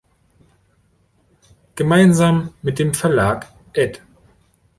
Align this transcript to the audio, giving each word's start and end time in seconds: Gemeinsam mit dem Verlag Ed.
Gemeinsam 1.75 2.55
mit 2.63 2.79
dem 2.79 2.95
Verlag 2.95 3.53
Ed. 3.73 4.01